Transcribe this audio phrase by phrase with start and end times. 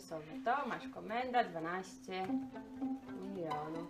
[0.00, 0.44] umysłowy.
[0.44, 2.26] Tomasz Komenda 12
[3.22, 3.88] milionów.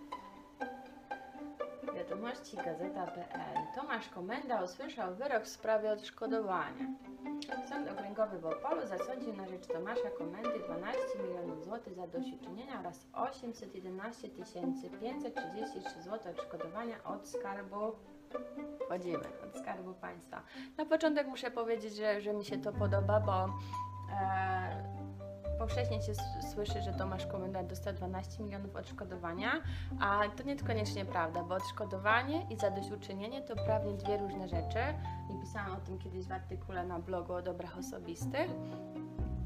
[1.95, 6.85] Wiadomości Gazeta.pl Tomasz Komenda usłyszał wyrok w sprawie odszkodowania.
[7.69, 13.07] Sąd Okręgowy w Opolu zasądził na rzecz Tomasza Komendy 12 milionów złotych za doświadczenia oraz
[13.13, 17.95] 811 533 zł odszkodowania od Skarbu
[18.85, 20.43] Wchodzimy od Skarbu Państwa.
[20.77, 23.45] Na początek muszę powiedzieć, że, że mi się to podoba, bo
[24.13, 24.40] e,
[25.61, 26.13] powszechnie się
[26.53, 29.51] słyszy, że Tomasz Komendant dostał 12 milionów odszkodowania,
[29.99, 34.79] a to nie niekoniecznie prawda, bo odszkodowanie i zadośćuczynienie to prawnie dwie różne rzeczy
[35.29, 38.49] i pisałam o tym kiedyś w artykule na blogu o dobrach osobistych.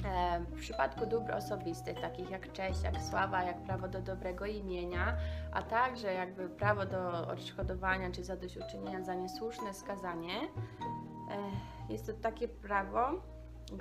[0.05, 5.17] E, W przypadku dóbr osobistych, takich jak cześć, jak sława, jak prawo do dobrego imienia,
[5.51, 11.37] a także jakby prawo do odszkodowania czy zadośćuczynienia za niesłuszne skazanie, e,
[11.89, 13.11] jest to takie prawo,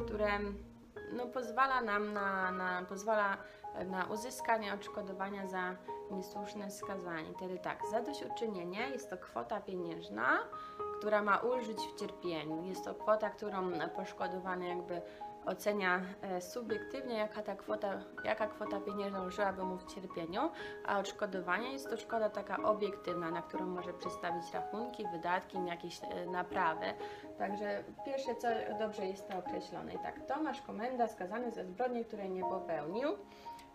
[0.06, 0.38] które
[1.12, 3.36] no, pozwala nam na, na, pozwala
[3.86, 5.76] na uzyskanie odszkodowania za
[6.10, 7.32] niesłuszne skazanie.
[7.36, 10.38] Wtedy tak, zadośćuczynienie jest to kwota pieniężna,
[10.98, 12.64] która ma ulżyć w cierpieniu.
[12.64, 15.02] Jest to kwota, którą poszkodowany jakby
[15.46, 20.50] ocenia e, subiektywnie, jaka ta kwota, jaka kwota pieniężna ulżyłaby mu w cierpieniu,
[20.86, 26.26] a odszkodowanie jest to szkoda taka obiektywna, na którą może przedstawić rachunki, wydatki, jakieś e,
[26.26, 26.86] naprawy.
[27.38, 29.94] Także pierwsze co dobrze jest to określone.
[29.94, 33.08] I tak, Tomasz Komenda skazany za zbrodnię, której nie popełnił.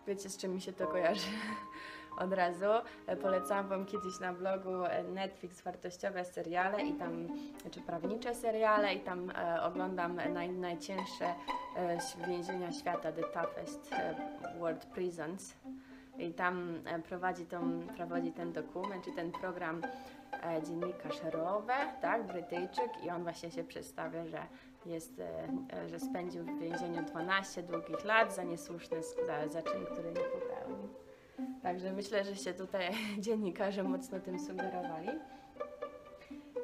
[0.06, 1.28] Wiecie z czym mi się to kojarzy
[2.24, 2.64] od razu.
[3.06, 7.28] E, Polecałam Wam kiedyś na blogu e, Netflix wartościowe seriale i tam,
[7.70, 11.34] czy prawnicze seriale i tam e, oglądam naj, najcięższe
[11.76, 14.14] e, więzienia świata, The Toughest e,
[14.58, 15.54] World Prisons.
[16.18, 19.82] I tam prowadzi, tą, prowadzi ten dokument, czy ten program
[20.66, 24.38] dziennikarz Rowe, tak, Brytyjczyk i on właśnie się przedstawia, że
[24.86, 29.62] jest, e, e, że spędził w więzieniu 12 długich lat za niesłuszny sk- za, za
[29.62, 30.88] czyn, który nie popełnił.
[31.62, 35.08] Także myślę, że się tutaj dziennikarze mocno tym sugerowali.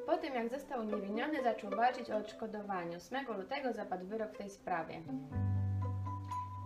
[0.07, 2.97] Po tym, jak został uniewinniony, zaczął walczyć o odszkodowaniu.
[2.97, 5.01] 8 lutego zapadł wyrok w tej sprawie.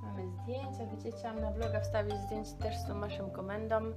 [0.03, 3.93] Mamy zdjęcia, wiecie, chciałam na bloga wstawić zdjęcie też z Tomaszem Komendą, e,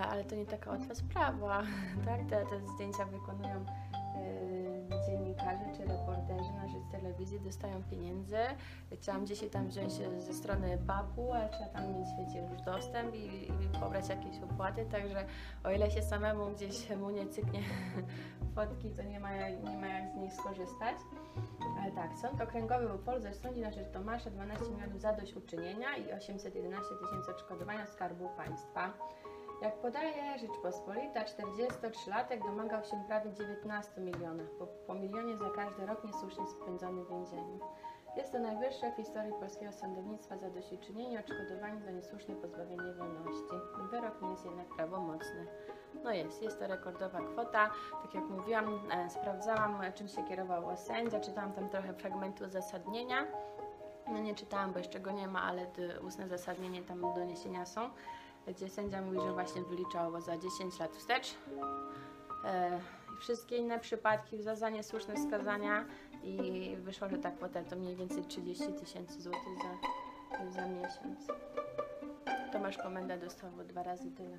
[0.00, 1.62] ale to nie taka łatwa sprawa,
[2.06, 2.20] tak?
[2.20, 3.64] Te, te zdjęcia wykonują
[4.16, 8.36] e, dziennikarze czy reporterzy na rzecz telewizji, dostają pieniędzy.
[8.92, 13.14] Chciałam je tam wziąć e, ze strony PAP-u, ale trzeba tam mieć, wiecie, już dostęp
[13.14, 15.24] i, i pobrać jakieś opłaty, także
[15.64, 17.60] o ile się samemu gdzieś mu nie cyknie
[18.54, 20.96] fotki, to nie ma, jak, nie ma jak z nich skorzystać.
[21.82, 26.88] Ale tak, Sąd Okręgowy w Opolu zasądził na rzecz Tomasza 12 milionów zadośćuczynienia i 811
[27.04, 28.92] tysięcy odszkodowania Skarbu Państwa.
[29.62, 36.04] Jak podaje Rzeczpospolita, 43-latek domagał się prawie 19 milionów, po, po milionie za każdy rok
[36.04, 37.58] niesłusznie spędzony w więzieniu.
[38.16, 43.54] Jest to najwyższe w historii polskiego sądownictwa zadośćuczynienie i odszkodowanie za niesłuszne pozbawienie wolności.
[43.90, 45.46] Wyrok nie jest jednak prawomocny.
[46.04, 47.70] No jest, jest to rekordowa kwota.
[48.02, 53.26] Tak jak mówiłam, e, sprawdzałam, e, czym się kierował sędzia, czytałam tam trochę fragmentu uzasadnienia.
[54.08, 55.66] No nie czytałam, bo jeszcze go nie ma, ale
[56.06, 57.90] ustne zasadnienie tam doniesienia są,
[58.46, 61.34] gdzie sędzia mówi, że właśnie wyliczał za 10 lat wstecz.
[63.14, 65.84] I wszystkie inne przypadki za, niesłuszne skazania
[66.22, 71.26] i wyszło, że ta kwota to mniej więcej 30 tysięcy złotych za, za miesiąc.
[72.52, 74.38] Tomasz Komenda dostał dwa razy tyle.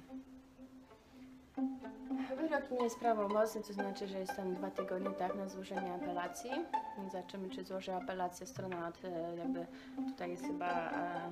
[2.37, 6.51] Wyrok nie jest prawomocny, to znaczy, że jest tam dwa tygodnie tak na złożenie apelacji.
[7.11, 9.65] Zobaczymy, czy złoży apelację strona od, e, jakby
[10.07, 11.31] tutaj jest chyba e,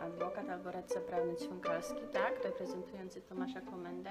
[0.00, 4.10] adwokat albo radca prawny Ćwiąkalski, tak, reprezentujący Tomasza Komendę,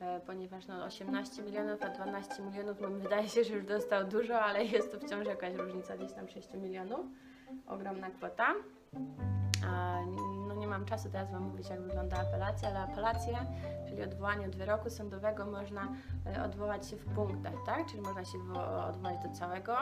[0.00, 4.40] e, ponieważ no 18 milionów, a 12 milionów, no wydaje się, że już dostał dużo,
[4.40, 7.06] ale jest to wciąż jakaś różnica gdzieś tam 6 milionów.
[7.66, 8.54] Ogromna kwota.
[9.66, 9.98] A,
[10.70, 13.38] mam czasu teraz Wam mówić, jak wygląda apelacja, ale apelację,
[13.88, 15.88] czyli odwołanie od wyroku sądowego, można
[16.36, 17.86] e, odwołać się w punktach, tak?
[17.86, 19.76] Czyli można się wo- odwołać do całego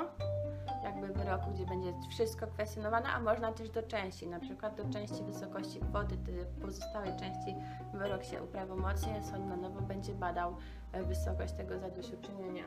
[0.84, 5.22] jakby wyroku, gdzie będzie wszystko kwestionowane, a można też do części, na przykład do części
[5.24, 7.56] wysokości kwoty, ty- pozostałej części
[7.94, 10.56] wyrok się uprawomocnie, sąd na nowo będzie badał
[10.92, 12.64] e, wysokość tego zadośćuczynienia.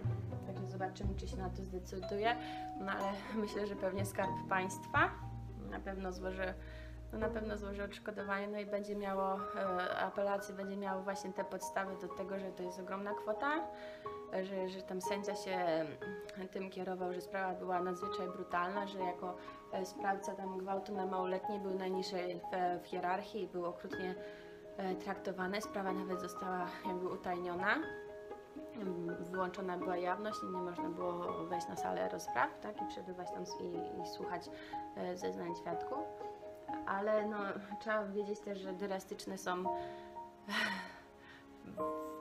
[0.47, 2.35] Także zobaczymy, czy się na to zdecyduje,
[2.79, 5.09] no ale myślę, że pewnie Skarb Państwa
[5.71, 6.53] na pewno złoży
[7.13, 11.43] no na pewno złoży odszkodowanie, no i będzie miało, e, apelacji będzie miało właśnie te
[11.43, 13.67] podstawy do tego, że to jest ogromna kwota,
[14.43, 19.35] że, że tam sędzia się mm, tym kierował, że sprawa była nadzwyczaj brutalna, że jako
[19.71, 24.15] e, sprawca tam gwałtu na małoletniej był najniżej w, w hierarchii i był okrutnie
[24.77, 25.61] e, traktowany.
[25.61, 27.75] Sprawa nawet została jakby utajniona.
[29.19, 33.43] Wyłączona była jawność i nie można było wejść na salę rozpraw tak, i przebywać tam
[33.61, 34.49] i, i słuchać
[35.15, 36.30] zeznań świadków
[36.91, 37.37] ale no,
[37.79, 39.63] trzeba wiedzieć też, że drastyczne są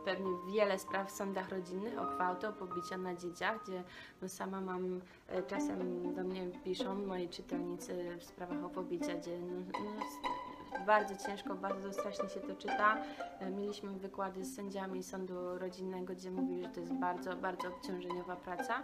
[0.04, 3.84] pewnie wiele spraw w sądach rodzinnych o gwałty, o pobicia na dzieciach, gdzie
[4.22, 9.38] no sama mam, e, czasem do mnie piszą moi czytelnicy w sprawach o pobicia, gdzie
[9.40, 12.96] no, no, bardzo ciężko, bardzo strasznie się to czyta.
[13.40, 18.36] E, Mieliśmy wykłady z sędziami sądu rodzinnego, gdzie mówili, że to jest bardzo, bardzo obciążeniowa
[18.36, 18.82] praca,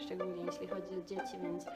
[0.00, 1.66] szczególnie jeśli chodzi o dzieci, więc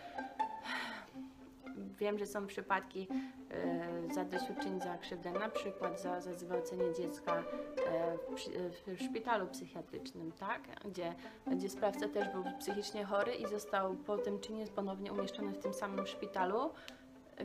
[1.98, 3.08] wiem, że są przypadki
[3.50, 9.46] e, zadośćuczyń za krzywdę, na przykład za, za zgwałcenie dziecka e, w, przy- w szpitalu
[9.46, 10.60] psychiatrycznym, tak?
[10.84, 11.14] Gdzie,
[11.46, 15.74] gdzie sprawca też był psychicznie chory i został po tym czynie ponownie umieszczony w tym
[15.74, 16.70] samym szpitalu,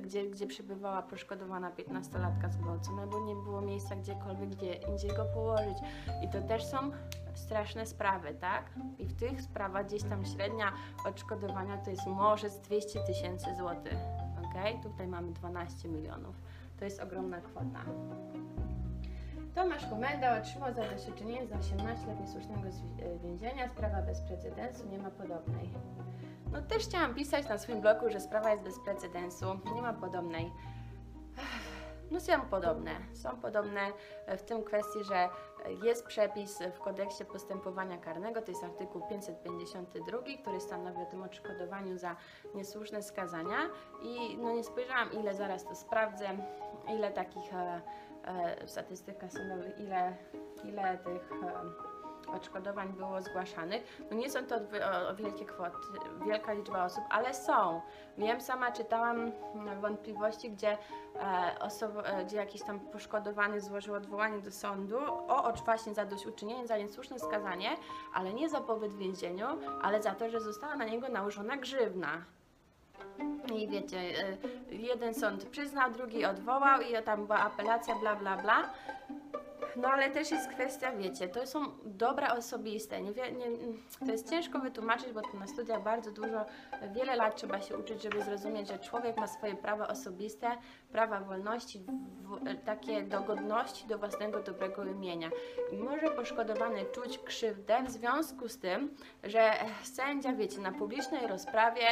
[0.02, 5.78] gdzie, gdzie przebywała poszkodowana 15-latka zgwałcona, bo nie było miejsca gdziekolwiek, gdzie indziej go położyć.
[6.24, 6.78] I to też są
[7.34, 8.66] straszne sprawy, tak?
[9.00, 10.72] I w tych sprawach gdzieś tam średnia
[11.06, 13.98] odszkodowania to jest może z 200 tysięcy złotych,
[14.52, 14.84] ok?
[14.84, 16.36] Tutaj mamy 12 milionów.
[16.80, 17.86] To jest ogromna kwota.
[19.56, 23.70] Tomasz Komenda otrzymał zadośćuczynienie za 18 lat niesłusznego e, więzienia.
[23.70, 25.70] Sprawa bez precedensu, nie ma podobnej.
[26.52, 29.46] No też chciałam pisać na swoim blogu, że sprawa jest bez precedensu,
[29.76, 30.52] nie ma podobnej.
[32.12, 32.92] No są podobne.
[33.14, 33.82] Są podobne
[34.26, 35.30] e, w tym kwestii, że
[35.84, 41.98] jest przepis w kodeksie postępowania karnego, to jest artykuł 552, który stanowi o tym odszkodowaniu
[41.98, 42.16] za
[42.56, 43.58] niesłuszne skazania.
[44.02, 46.30] I no nie spojrzałam ile zaraz to sprawdzę,
[46.96, 47.82] ile takich e,
[48.24, 50.18] e, sądowych, ile,
[50.64, 51.91] ile tych e,
[52.36, 54.02] odszkodowań było zgłaszanych.
[54.12, 55.78] No nie są to o, wielkie kwoty,
[56.26, 57.82] wielka liczba osób, ale są.
[58.18, 60.78] Wiem, sama czytałam mm, wątpliwości, gdzie,
[61.16, 64.98] e, osoba, e, gdzie jakiś tam poszkodowany złożył odwołanie do sądu
[65.28, 67.70] o właśnie zadośćuczynienie za niesłuszne skazanie,
[68.14, 69.48] ale nie za pobyt w więzieniu,
[69.82, 72.26] ale za to, że została na niego nałożona grzywna.
[73.54, 78.74] I wiecie, e, jeden sąd przyznał, drugi odwołał i tam była apelacja, bla, bla, bla.
[79.76, 83.02] No ale też jest kwestia, wiecie, to są dobra osobiste.
[83.02, 83.46] Nie, nie,
[84.00, 86.46] to jest ciężko wytłumaczyć, bo na studiach bardzo dużo,
[86.96, 90.48] wiele lat trzeba się uczyć, żeby zrozumieć, że człowiek ma swoje prawa osobiste,
[90.92, 95.30] prawa wolności, w, takie do godności, do własnego dobrego imienia.
[95.72, 99.52] I może poszkodowany czuć krzywdę w związku z tym, że
[99.84, 101.86] sędzia, wiecie, na publicznej rozprawie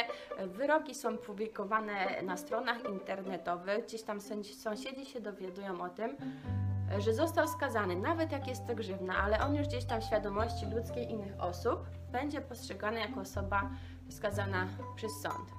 [0.46, 6.16] wyroki są publikowane na stronach internetowych, gdzieś tam sąsiedzi się dowiadują o tym,
[6.98, 10.66] że został skazany, nawet jak jest to grzywna, ale on już gdzieś tam w świadomości
[10.66, 13.70] ludzkiej innych osób będzie postrzegany jako osoba
[14.10, 14.66] skazana
[14.96, 15.50] przez sąd.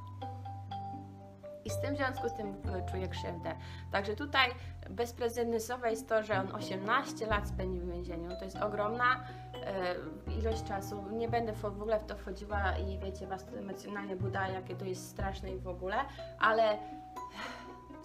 [1.65, 3.55] I z tym w związku z tym y, czuje krzywdę.
[3.91, 4.49] Także tutaj
[4.89, 8.29] bezprecedensowe jest to, że on 18 lat spędził w więzieniu.
[8.39, 9.23] To jest ogromna
[9.65, 9.95] e,
[10.39, 11.03] ilość czasu.
[11.11, 14.85] Nie będę w ogóle w to wchodziła i wiecie, was to emocjonalnie buda, jakie to
[14.85, 15.95] jest straszne i w ogóle,
[16.39, 16.77] ale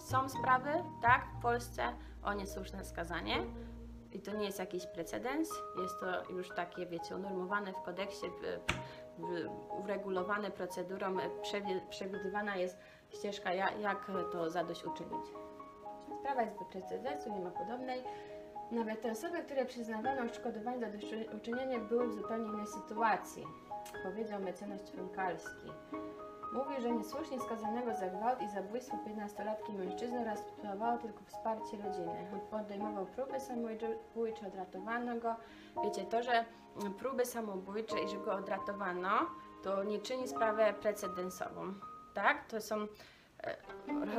[0.07, 0.69] są sprawy,
[1.01, 1.83] tak, w Polsce
[2.23, 3.37] o niesłuszne skazanie
[4.11, 5.49] i to nie jest jakiś precedens,
[5.81, 8.59] jest to już takie, wiecie, unormowane w kodeksie, w,
[9.21, 9.49] w,
[9.83, 12.77] uregulowane procedurą, przewi- przewidywana jest
[13.09, 15.25] ścieżka, jak, to zadośćuczynić.
[16.19, 18.03] Sprawa jest bez precedensu, nie ma podobnej.
[18.71, 23.43] Nawet te osoby, które przyznawano odszkodowanie za zadośćuczynienie były w zupełnie innej sytuacji,
[24.03, 25.67] powiedział mecenas Członkalski.
[26.53, 32.27] Mówi, że niesłusznie skazanego za gwałt i zabójstwo 15-latki mężczyzny oraz spróbowało tylko wsparcie rodziny.
[32.51, 35.35] Podejmował próby samobójcze, odratowano go.
[35.83, 36.45] Wiecie, to, że
[36.99, 39.09] próby samobójcze i że go odratowano,
[39.63, 41.73] to nie czyni sprawę precedensową.
[42.13, 42.45] Tak?
[42.45, 42.75] To są
[43.43, 43.57] e,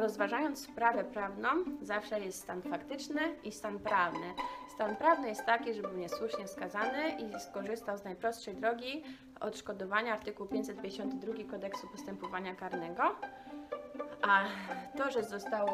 [0.01, 1.49] rozważając sprawę prawną,
[1.83, 4.35] zawsze jest stan faktyczny i stan prawny.
[4.79, 9.05] Stan prawny jest taki, że był niesłusznie skazany i skorzystał z najprostszej drogi
[9.41, 13.03] odszkodowania artykuł 552 kodeksu postępowania karnego.
[14.23, 14.45] A
[14.97, 15.69] to, że został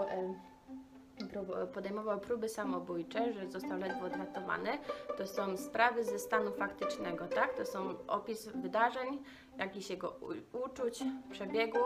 [1.75, 4.71] podejmował próby samobójcze, że został ledwo odratowany,
[5.19, 7.55] to są sprawy ze stanu faktycznego, tak?
[7.55, 9.23] To są opis wydarzeń,
[9.59, 10.21] jakichś jego
[10.67, 11.79] uczuć, przebiegu.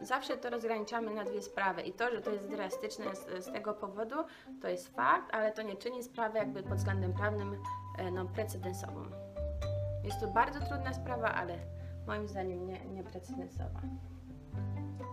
[0.00, 3.74] Zawsze to rozgraniczamy na dwie sprawy i to, że to jest drastyczne z, z tego
[3.74, 4.16] powodu,
[4.62, 7.56] to jest fakt, ale to nie czyni sprawy jakby pod względem prawnym
[7.98, 9.02] e, no, precedensową.
[10.04, 11.58] Jest to bardzo trudna sprawa, ale
[12.06, 13.80] moim zdaniem nie, nie precedensowa.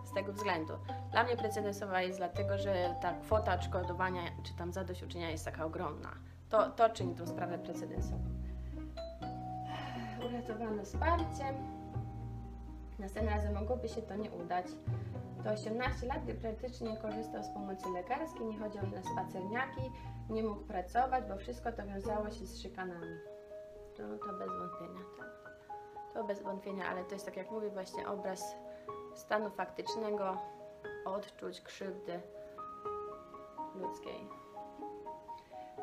[0.06, 0.74] Z tego względu.
[1.12, 6.10] Dla mnie precedensowa jest dlatego, że ta kwota odszkodowania czy tam zadośćuczynienia jest taka ogromna.
[6.50, 8.24] To, to czyni tą sprawę precedensową.
[10.30, 11.75] Uratowano wsparcie.
[13.00, 14.66] Następnym razem mogłoby się to nie udać.
[15.44, 19.92] To 18 lat, gdy praktycznie korzystał z pomocy lekarskiej, nie chodził na spacerniaki,
[20.30, 23.18] nie mógł pracować, bo wszystko to wiązało się z szykanami.
[23.98, 25.56] To, to bez wątpienia, tak.
[26.14, 28.56] To bez wątpienia, ale to jest tak jak mówię, właśnie obraz
[29.16, 30.38] stanu faktycznego,
[31.06, 32.22] odczuć, krzywdy.
[33.76, 34.30] ludzkiej.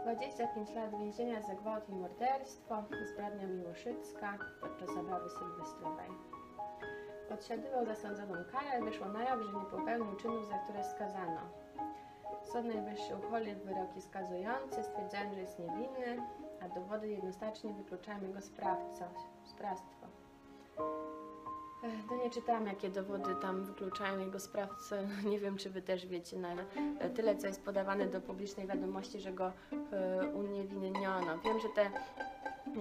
[0.02, 6.31] 25 lat więzienia za gwałt i morderstwo, zbrodnia miłoszycka podczas zabawy sylwestrowej.
[7.34, 11.40] Odsiadywał zasądzoną karę, wyszło na jaw, że nie popełnił czynów, za które skazano.
[12.52, 16.22] Sąd Najwyższy uchwalił wyroki skazujące, stwierdzając, że jest niewinny,
[16.60, 19.08] a dowody jednoznacznie wykluczają jego sprawca,
[19.44, 20.06] sprawstwo.
[22.10, 25.06] No nie czytałam, jakie dowody tam wykluczają jego sprawcę.
[25.30, 26.64] Nie wiem, czy wy też wiecie, no ale
[26.98, 29.52] e, tyle, co jest podawane do publicznej wiadomości, że go
[29.92, 31.38] e, uniewinniono.
[31.38, 31.90] Wiem, że te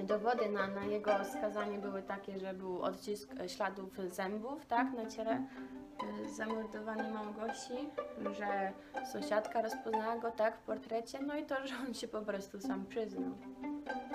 [0.04, 5.06] dowody na, na jego skazanie były takie, że był odcisk e, śladów zębów, tak, na
[5.06, 7.90] ciele e, zamordowanej Małgosi,
[8.38, 8.72] że
[9.12, 12.86] sąsiadka rozpoznała go, tak, w portrecie, no i to, że on się po prostu sam
[12.86, 13.32] przyznał.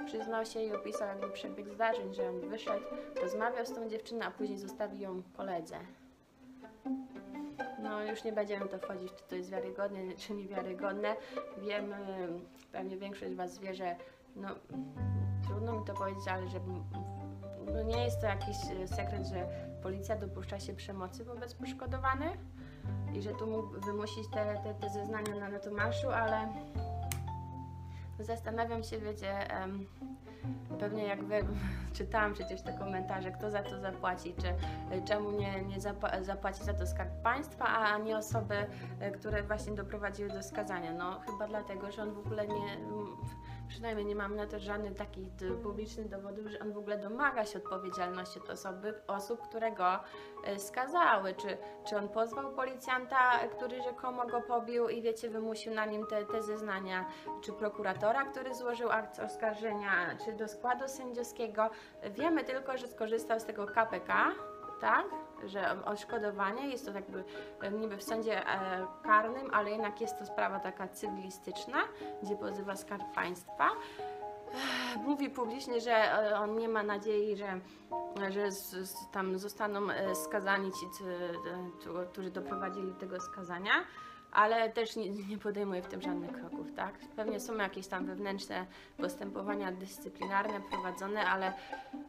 [0.07, 2.85] Przyznał się i opisał jakby przebieg zdarzeń, że on wyszedł,
[3.23, 5.77] rozmawiał z tą dziewczyną, a później zostawił ją koledze.
[7.83, 11.17] No już nie będziemy to wchodzić, czy to jest wiarygodne, czy niewiarygodne.
[11.59, 11.97] Wiem, y,
[12.73, 13.97] pewnie większość Was wie, że
[14.37, 14.49] no,
[15.47, 16.61] trudno mi to powiedzieć, ale że
[17.75, 19.47] no, nie jest to jakiś y, sekret, że
[19.83, 22.39] policja dopuszcza się przemocy wobec poszkodowanych
[23.15, 26.49] i że tu mógł wymusić te, te, te zeznania na, na Tomaszu, ale
[28.19, 29.87] zastanawiam się, wiecie, em,
[30.81, 31.41] pewnie jak wy
[31.97, 34.49] czytałam przecież te komentarze, kto za to zapłaci, czy
[34.97, 35.81] y, czemu nie, nie
[36.23, 38.55] zapłaci za to skarb państwa, a nie osoby,
[39.03, 40.93] y, które właśnie doprowadziły do skazania.
[40.93, 42.77] No chyba dlatego, że on w ogóle nie,
[43.69, 47.45] przynajmniej nie mam na to żadnych takich d- publicznych dowodów, że on w ogóle domaga
[47.45, 49.95] się odpowiedzialności od osoby, osób, które go
[50.55, 51.35] y, skazały.
[51.35, 51.59] Czy,
[51.89, 56.25] czy on pozwał policjanta, y, który rzekomo go pobił i wiecie, wymusił na nim te,
[56.27, 57.05] te zeznania,
[57.41, 61.71] czy prokuratora, który złożył akt oskarżenia, czy do składu sędziowskiego.
[62.11, 64.33] Wiemy tylko, że skorzystał z tego KPK,
[64.81, 65.07] tak?
[65.45, 67.25] Że odszkodowanie jest to jakby
[67.61, 71.79] e, niby w sądzie e, karnym, ale jednak jest to sprawa taka cywilistyczna,
[72.23, 73.69] gdzie pozywa skarb państwa.
[74.97, 77.61] Mówi publicznie, że e, on nie ma nadziei, że,
[78.31, 79.81] że z, tam zostaną
[80.15, 80.87] skazani ci,
[82.13, 83.73] którzy doprowadzili do tego skazania,
[84.33, 86.95] ale też nie, nie podejmuje w tym żadnych kroków, tak?
[87.17, 88.67] Pewnie są jakieś tam wewnętrzne
[88.97, 91.53] postępowania dyscyplinarne prowadzone, ale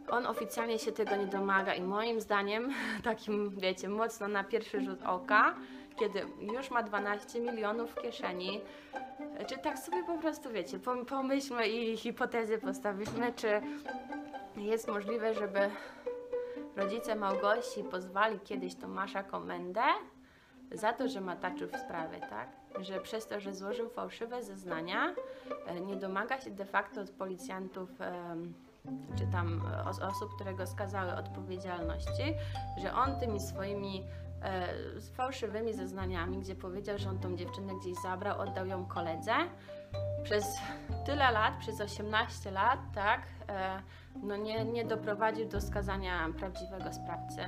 [0.09, 2.69] on oficjalnie się tego nie domaga i moim zdaniem,
[3.03, 5.55] takim wiecie, mocno na pierwszy rzut oka,
[5.99, 8.61] kiedy już ma 12 milionów w kieszeni,
[9.47, 13.61] czy tak sobie po prostu wiecie, pom- pomyślmy i hipotezy postawimy, czy
[14.57, 15.59] jest możliwe, żeby
[16.75, 19.81] rodzice Małgosi pozwali kiedyś Tomasza Komendę
[20.71, 22.49] za to, że mataczył w sprawie, tak?
[22.79, 25.15] Że przez to, że złożył fałszywe zeznania,
[25.67, 27.89] e, nie domaga się de facto od policjantów
[29.17, 32.33] czy tam e, os- osób, które go skazały odpowiedzialności,
[32.81, 34.03] że on tymi swoimi
[34.43, 34.67] e,
[35.15, 39.33] fałszywymi zeznaniami, gdzie powiedział, że on tą dziewczynę gdzieś zabrał, oddał ją koledze,
[40.23, 40.45] przez
[41.05, 43.21] tyle lat, przez 18 lat, tak,
[44.23, 47.41] no nie, nie doprowadził do skazania prawdziwego sprawcy.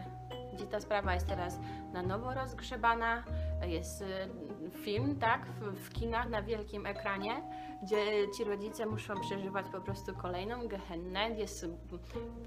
[0.59, 1.59] Gdzie ta sprawa jest teraz
[1.93, 3.23] na nowo rozgrzebana,
[3.67, 4.27] jest e,
[4.71, 7.41] film, tak, w, w kinach na wielkim ekranie,
[7.83, 11.65] gdzie ci rodzice muszą przeżywać po prostu kolejną gehennę, jest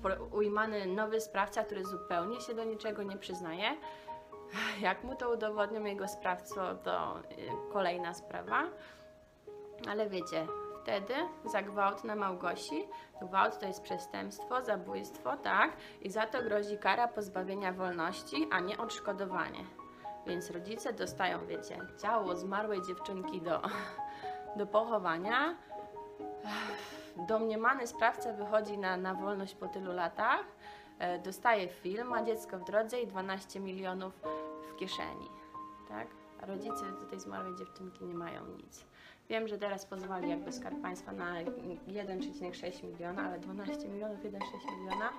[0.03, 3.77] pro- ujmany nowy sprawca, który zupełnie się do niczego nie przyznaje.
[4.81, 7.23] Jak mu to udowodnią jego sprawcą, to y,
[7.73, 8.63] kolejna sprawa.
[9.89, 10.47] Ale wiecie,
[10.83, 12.89] wtedy za gwałt na Małgosi,
[13.23, 15.77] gwałt to jest przestępstwo, zabójstwo, tak?
[16.01, 19.65] I za to grozi kara pozbawienia wolności, a nie odszkodowanie.
[20.27, 23.63] Więc rodzice dostają, wiecie, ciało zmarłej dziewczynki do,
[24.59, 25.57] do pochowania.
[27.29, 30.45] Domniemany sprawca wychodzi na, na wolność po tylu latach,
[30.99, 34.13] e, dostaje film, ma dziecko w drodze i 12 milionów
[34.71, 35.31] w kieszeni,
[35.89, 36.07] tak?
[36.43, 38.92] A rodzice do tej zmarłej dziewczynki nie mają nic.
[39.29, 45.11] Wiem, że teraz pozwali jakby Skarb Państwa na 1,6 miliona, ale 12 milionów, 1,6 miliona.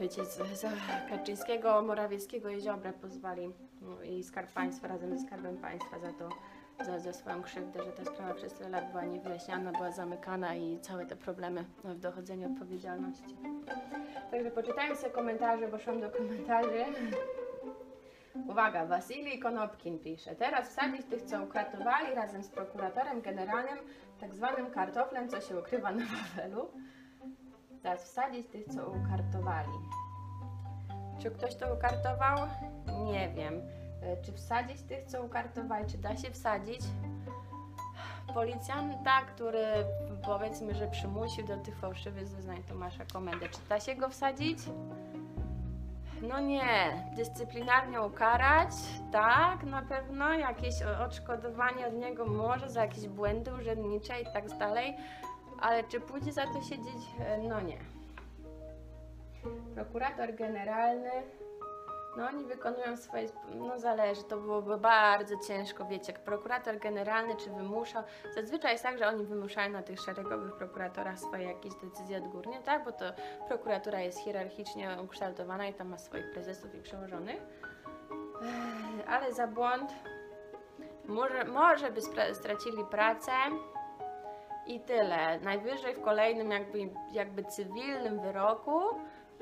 [0.00, 0.68] Wiecie, z- za
[1.10, 3.52] Kaczyńskiego, Morawieckiego i Ziobrę pozwali
[3.82, 6.28] no, i Skarb Państwa razem ze Skarbem Państwa za to,
[6.84, 10.78] za, za swoją krzywdę, że ta sprawa przez tyle lat była niewyjaśniana, była zamykana i
[10.80, 13.36] całe te problemy no, w dochodzeniu odpowiedzialności.
[14.30, 16.84] Także poczytajmy sobie komentarze, bo szłam do komentarzy.
[18.48, 20.34] Uwaga, Wasilij Konopkin pisze.
[20.36, 23.78] Teraz wsadzić tych, co ukratowali razem z prokuratorem generalnym,
[24.20, 26.70] tak zwanym kartoflem, co się ukrywa na Wawelu.
[27.82, 29.78] Teraz wsadzić tych, co ukartowali.
[31.18, 32.38] Czy ktoś to ukartował?
[33.04, 33.54] Nie wiem.
[34.02, 35.86] E, Czy wsadzić tych, co ukartowali?
[35.86, 36.80] Czy da się wsadzić?
[38.34, 39.64] Policjanta, który
[40.24, 43.48] powiedzmy, że przymusił do tych fałszywych zeznań Tomasza Komendę.
[43.48, 44.58] Czy da się go wsadzić?
[46.22, 48.70] No nie, dyscyplinarnie ukarać,
[49.12, 54.96] tak, na pewno, jakieś odszkodowanie od niego może za jakieś błędy urzędnicze i tak dalej,
[55.60, 57.02] ale czy pójdzie za to siedzieć?
[57.20, 57.78] E, No nie.
[59.74, 61.10] Prokurator generalny,
[62.16, 67.50] no oni wykonują swoje, no zależy, to byłoby bardzo ciężko, wiecie, jak prokurator generalny czy
[67.50, 68.04] wymusza,
[68.34, 72.84] zazwyczaj jest tak, że oni wymuszają na tych szeregowych prokuratorach swoje jakieś decyzje odgórnie, tak,
[72.84, 73.04] bo to
[73.48, 77.42] prokuratura jest hierarchicznie ukształtowana i tam ma swoich prezesów i przełożonych,
[79.06, 79.92] ale za błąd.
[81.04, 82.00] Może, może by
[82.32, 83.32] stracili pracę.
[84.66, 85.40] I tyle.
[85.40, 86.78] Najwyżej w kolejnym jakby,
[87.12, 88.80] jakby cywilnym wyroku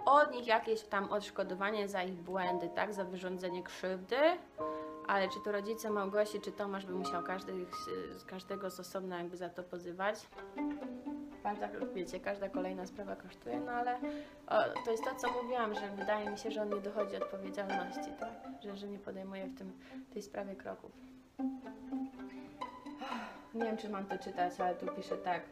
[0.06, 4.16] od nich jakieś tam odszkodowanie za ich błędy, tak, za wyrządzenie krzywdy.
[5.06, 7.52] Ale czy to rodzice Małgosi, czy Tomasz by musiał każdy,
[8.26, 10.26] każdego z osobna jakby za to pozywać?
[11.42, 13.98] Każda, wiecie, każda kolejna sprawa kosztuje, no ale
[14.46, 18.10] o, to jest to, co mówiłam, że wydaje mi się, że on nie dochodzi odpowiedzialności,
[18.20, 18.32] tak?
[18.62, 19.72] Że, że nie podejmuje w tym,
[20.12, 20.90] tej sprawie kroków.
[23.54, 25.42] Nie wiem, czy mam to czytać, ale tu pisze tak.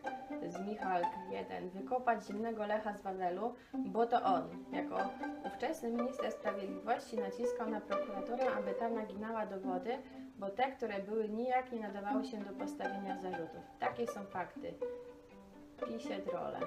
[0.48, 1.70] Z Michalk 1.
[1.70, 4.96] Wykopać zimnego Lecha z Wawelu, bo to on, jako
[5.46, 9.98] ówczesny minister sprawiedliwości, naciskał na prokuraturę, aby ta naginała dowody,
[10.38, 13.62] bo te, które były nijak nie nadawały się do postawienia zarzutów.
[13.78, 14.74] Takie są fakty.
[15.86, 16.60] Pisie drole.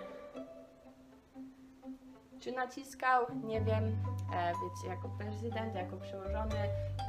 [2.40, 3.26] Czy naciskał?
[3.44, 3.96] Nie wiem.
[4.34, 6.56] E, wiecie, jako prezydent, jako przełożony,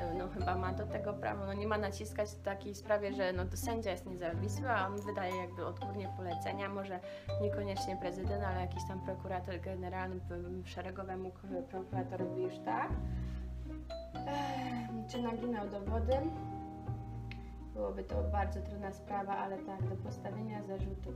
[0.01, 1.47] e, no chyba ma do tego prawo.
[1.47, 5.01] No nie ma naciskać w takiej sprawie, że no to sędzia jest niezawisły, a on
[5.01, 6.69] wydaje jakby odgórnie polecenia.
[6.69, 7.01] Może
[7.43, 10.21] niekoniecznie prezydent, ale jakiś tam prokurator generalny
[10.65, 11.33] szeregowemu
[11.71, 12.91] prokuratorowi już tak.
[15.09, 16.17] Czy naginał dowody?
[17.75, 21.15] Byłoby to bardzo trudna sprawa, ale tak, do postawienia zarzutów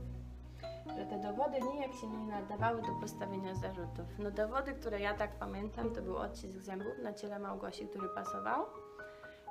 [0.97, 4.05] że te dowody nijak się nie nadawały do postawienia zarzutów.
[4.19, 8.65] No dowody, które ja tak pamiętam, to był odcisk zębów na ciele Małgosi, który pasował.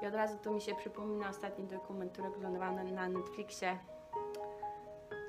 [0.02, 3.78] I od razu tu mi się przypomina ostatni dokument, który oglądałam na, na Netflixie.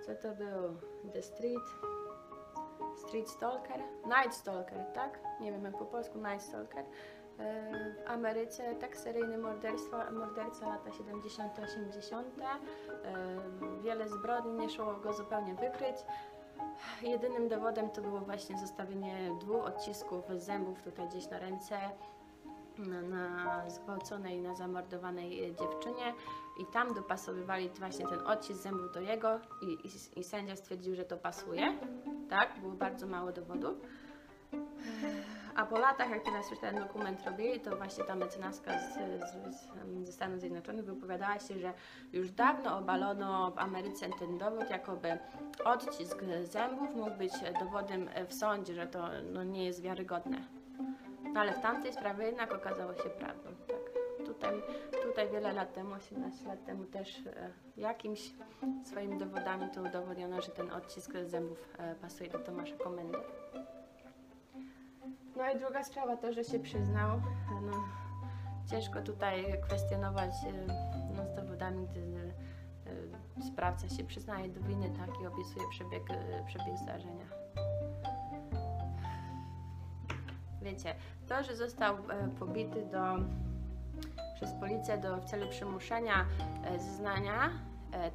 [0.06, 0.78] Co to był?
[1.14, 1.66] The Street?
[3.08, 3.80] Street Stalker?
[4.06, 5.20] Night Stalker, tak?
[5.40, 6.86] Nie wiem jak po polsku, Night Stalker.
[7.42, 11.60] W Ameryce tak seryjny morderstwo, morderca lata 70.
[11.60, 12.28] 80.
[12.40, 13.38] E,
[13.84, 15.96] Wiele zbrodni nie szło go zupełnie wykryć.
[17.02, 21.78] Jedynym dowodem to było właśnie zostawienie dwóch odcisków zębów tutaj gdzieś na ręce
[23.10, 26.14] na, zgwałconej, na zamordowanej dziewczynie
[26.60, 31.06] i tam dopasowywali właśnie ten odcisk zębów do jego i, i, i sędzia stwierdził, że
[31.06, 31.78] to pasuje.
[32.30, 33.78] Tak, było bardzo mało dowodów.
[35.56, 39.56] A po latach, jak teraz już ten dokument robili, to właśnie ta mecenaska z, z,
[39.56, 41.74] z, ze Stanów Zjednoczonych wypowiadała się, że
[42.14, 45.18] już dawno obalono w Ameryce ten dowód, jakoby
[45.66, 50.38] odcisk zębów mógł być dowodem w sądzie, że to no, nie jest wiarygodne.
[51.34, 53.50] No ale w tamtej sprawie jednak okazało się prawdą.
[53.68, 54.02] Tak.
[54.26, 54.62] Tutaj,
[55.04, 58.32] tutaj wiele lat temu, 18 lat temu też e, jakimś
[58.84, 63.18] swoimi dowodami to udowodniono, że ten odcisk zębów e, pasuje do Tomasza Komendy.
[65.42, 67.22] No i druga sprawa to, że się przyznał.
[67.62, 67.72] No,
[68.72, 70.74] ciężko tutaj kwestionować e,
[71.18, 72.34] no, z dowodami, gdy
[73.40, 77.26] e, sprawca się przyznaje do winy tak, i opisuje przebieg, e, przebieg zdarzenia.
[80.62, 80.96] Wiecie,
[81.28, 81.98] to, że został
[82.40, 83.04] pobity do,
[84.36, 86.26] przez policję do, w celu przymuszenia
[86.78, 87.50] zeznania,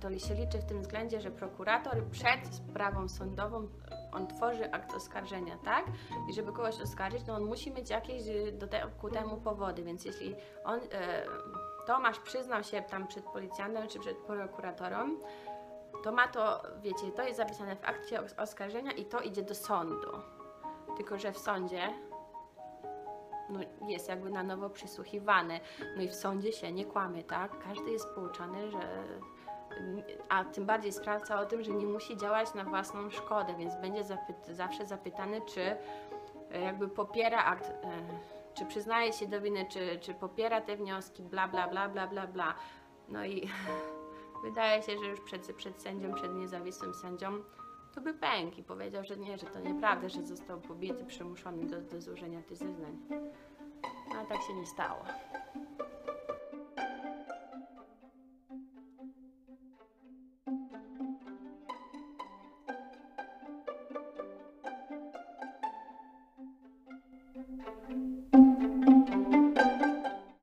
[0.00, 3.68] to się liczy w tym względzie, że prokurator przed sprawą sądową
[4.16, 5.84] on tworzy akt oskarżenia, tak?
[6.28, 9.82] I żeby kogoś oskarżyć, no on musi mieć jakieś e, do te, ku temu powody,
[9.82, 11.26] więc jeśli on, e,
[11.86, 15.20] Tomasz przyznał się tam przed policjantem czy przed prokuratorem,
[16.04, 19.54] to ma to, wiecie, to jest zapisane w akcie os- oskarżenia i to idzie do
[19.54, 20.10] sądu.
[20.96, 21.92] Tylko, że w sądzie
[23.48, 25.60] no, jest jakby na nowo przysłuchiwany.
[25.96, 27.58] No i w sądzie się nie kłamie, tak?
[27.64, 28.78] Każdy jest pouczany, że.
[30.28, 34.04] A tym bardziej sprawca o tym, że nie musi działać na własną szkodę, więc będzie
[34.48, 37.74] zawsze zapytany, czy e, jakby popiera akt, e,
[38.54, 42.26] czy przyznaje się do winy, czy, czy popiera te wnioski, bla, bla, bla, bla, bla,
[42.26, 42.54] bla.
[43.08, 43.48] No i
[44.44, 47.42] wydaje się, że już przed, przed sędzią, przed niezawisłym sędzią,
[47.94, 51.80] to by pękł i powiedział, że nie, że to nieprawda, że został pobity, przymuszony do,
[51.80, 52.98] do złożenia tych zeznań.
[54.08, 55.04] No, a tak się nie stało.